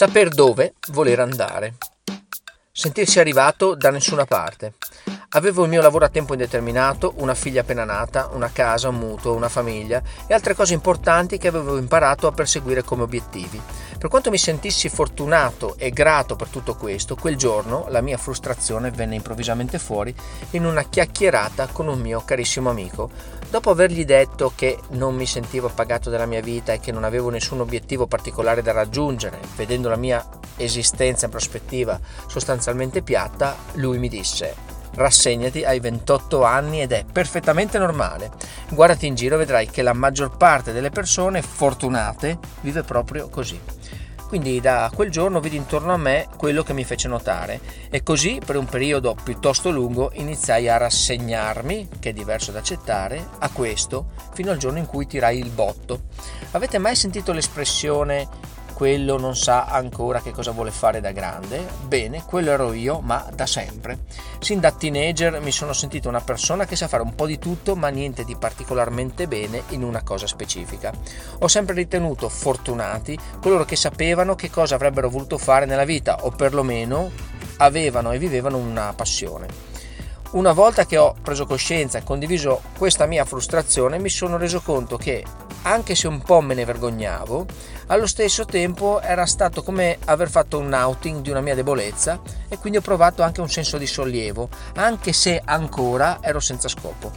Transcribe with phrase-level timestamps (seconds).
[0.00, 1.74] Saper dove voler andare.
[2.72, 4.72] Sentirsi arrivato da nessuna parte.
[5.32, 9.34] Avevo il mio lavoro a tempo indeterminato, una figlia appena nata, una casa, un mutuo,
[9.34, 13.60] una famiglia e altre cose importanti che avevo imparato a perseguire come obiettivi.
[13.98, 18.90] Per quanto mi sentissi fortunato e grato per tutto questo, quel giorno la mia frustrazione
[18.90, 20.14] venne improvvisamente fuori
[20.52, 23.10] in una chiacchierata con un mio carissimo amico.
[23.50, 27.30] Dopo avergli detto che non mi sentivo pagato della mia vita e che non avevo
[27.30, 30.24] nessun obiettivo particolare da raggiungere, vedendo la mia
[30.56, 31.98] esistenza in prospettiva
[32.28, 34.54] sostanzialmente piatta, lui mi disse
[34.94, 38.30] rassegnati, hai 28 anni ed è perfettamente normale.
[38.68, 43.60] Guardati in giro e vedrai che la maggior parte delle persone fortunate vive proprio così.
[44.30, 47.58] Quindi da quel giorno vidi intorno a me quello che mi fece notare
[47.90, 53.26] e così per un periodo piuttosto lungo iniziai a rassegnarmi, che è diverso da accettare,
[53.40, 56.02] a questo fino al giorno in cui tirai il botto.
[56.52, 58.28] Avete mai sentito l'espressione
[58.80, 61.66] quello non sa ancora che cosa vuole fare da grande.
[61.86, 64.04] Bene, quello ero io, ma da sempre.
[64.38, 67.76] Sin da teenager mi sono sentito una persona che sa fare un po' di tutto,
[67.76, 70.94] ma niente di particolarmente bene in una cosa specifica.
[71.40, 76.30] Ho sempre ritenuto fortunati coloro che sapevano che cosa avrebbero voluto fare nella vita, o
[76.30, 77.10] perlomeno
[77.58, 79.69] avevano e vivevano una passione.
[80.32, 84.96] Una volta che ho preso coscienza e condiviso questa mia frustrazione, mi sono reso conto
[84.96, 85.24] che
[85.62, 87.46] anche se un po' me ne vergognavo,
[87.86, 92.58] allo stesso tempo era stato come aver fatto un outing di una mia debolezza e
[92.58, 97.10] quindi ho provato anche un senso di sollievo, anche se ancora ero senza scopo.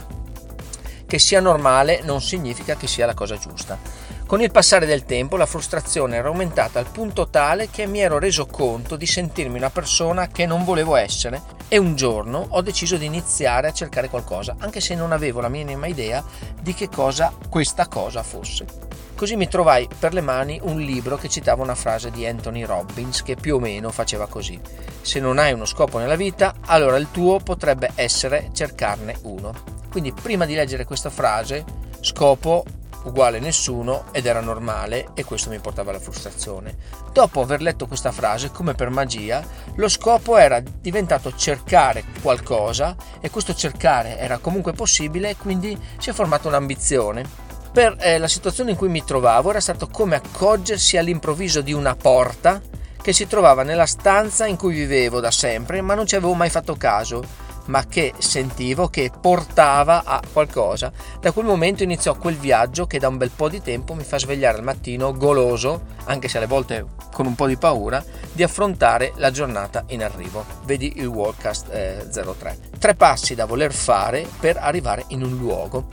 [1.05, 3.77] Che sia normale non significa che sia la cosa giusta.
[4.25, 8.17] Con il passare del tempo la frustrazione era aumentata al punto tale che mi ero
[8.17, 12.97] reso conto di sentirmi una persona che non volevo essere e un giorno ho deciso
[12.97, 16.23] di iniziare a cercare qualcosa, anche se non avevo la minima idea
[16.59, 18.65] di che cosa questa cosa fosse.
[19.13, 23.21] Così mi trovai per le mani un libro che citava una frase di Anthony Robbins
[23.21, 24.59] che più o meno faceva così.
[25.02, 29.53] Se non hai uno scopo nella vita, allora il tuo potrebbe essere cercarne uno.
[29.92, 31.64] Quindi prima di leggere questa frase,
[32.02, 32.65] scopo
[33.03, 36.75] uguale nessuno ed era normale e questo mi portava alla frustrazione.
[37.11, 39.43] Dopo aver letto questa frase, come per magia,
[39.75, 46.09] lo scopo era diventato cercare qualcosa e questo cercare era comunque possibile e quindi si
[46.09, 47.52] è formata un'ambizione.
[47.71, 51.95] Per eh, la situazione in cui mi trovavo era stato come accorgersi all'improvviso di una
[51.95, 52.61] porta
[53.02, 56.49] che si trovava nella stanza in cui vivevo da sempre ma non ci avevo mai
[56.49, 57.21] fatto caso
[57.65, 60.91] ma che sentivo che portava a qualcosa.
[61.19, 64.19] Da quel momento iniziò quel viaggio che da un bel po' di tempo mi fa
[64.19, 69.13] svegliare al mattino goloso, anche se alle volte con un po' di paura, di affrontare
[69.17, 70.45] la giornata in arrivo.
[70.65, 72.57] Vedi il Worldcast eh, 03.
[72.79, 75.87] Tre passi da voler fare per arrivare in un luogo.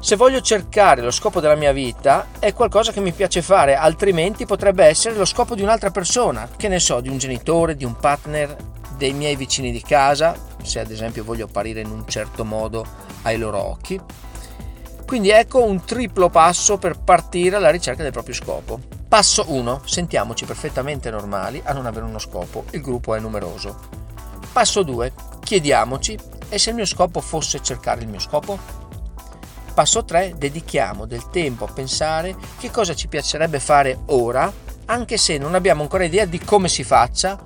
[0.00, 4.46] Se voglio cercare lo scopo della mia vita è qualcosa che mi piace fare, altrimenti
[4.46, 7.96] potrebbe essere lo scopo di un'altra persona, che ne so, di un genitore, di un
[7.96, 8.56] partner,
[8.98, 12.84] dei miei vicini di casa, se ad esempio voglio apparire in un certo modo
[13.22, 13.98] ai loro occhi.
[15.06, 18.78] Quindi ecco un triplo passo per partire alla ricerca del proprio scopo.
[19.08, 19.82] Passo 1.
[19.86, 23.78] Sentiamoci perfettamente normali a non avere uno scopo, il gruppo è numeroso.
[24.52, 25.12] Passo 2.
[25.40, 26.18] Chiediamoci,
[26.50, 28.58] e se il mio scopo fosse cercare il mio scopo?
[29.72, 30.34] Passo 3.
[30.36, 34.52] Dedichiamo del tempo a pensare che cosa ci piacerebbe fare ora,
[34.86, 37.38] anche se non abbiamo ancora idea di come si faccia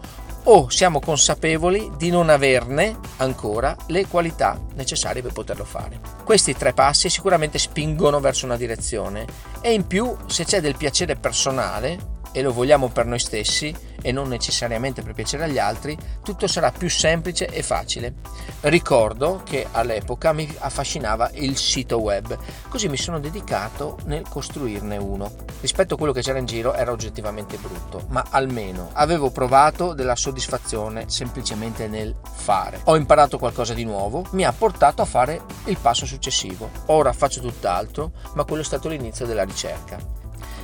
[0.45, 6.01] o siamo consapevoli di non averne ancora le qualità necessarie per poterlo fare.
[6.25, 9.27] Questi tre passi sicuramente spingono verso una direzione
[9.61, 14.11] e in più se c'è del piacere personale e lo vogliamo per noi stessi e
[14.11, 18.15] non necessariamente per piacere agli altri, tutto sarà più semplice e facile.
[18.63, 22.37] Ricordo che all'epoca mi affascinava il sito web,
[22.69, 25.31] così mi sono dedicato nel costruirne uno.
[25.61, 30.17] Rispetto a quello che c'era in giro era oggettivamente brutto, ma almeno avevo provato della
[30.17, 32.81] soddisfazione semplicemente nel fare.
[32.85, 36.71] Ho imparato qualcosa di nuovo, mi ha portato a fare il passo successivo.
[36.87, 39.99] Ora faccio tutt'altro, ma quello è stato l'inizio della ricerca.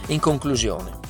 [0.06, 1.07] In conclusione,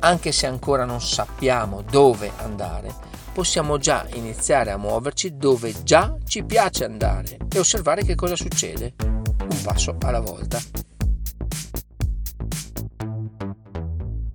[0.00, 2.94] anche se ancora non sappiamo dove andare,
[3.32, 8.94] possiamo già iniziare a muoverci dove già ci piace andare e osservare che cosa succede,
[9.00, 10.87] un passo alla volta.